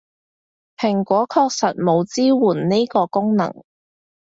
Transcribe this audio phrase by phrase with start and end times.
[0.79, 3.63] 蘋果確實冇支援呢個功能